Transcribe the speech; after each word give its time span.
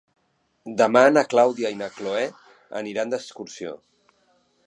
Demà 0.81 1.03
na 1.17 1.23
Clàudia 1.33 1.71
i 1.75 1.77
na 1.83 1.91
Cloè 1.99 2.25
aniran 2.81 3.13
d'excursió. 3.15 3.77